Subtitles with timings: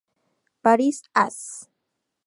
[0.63, 1.69] Paris; Ass.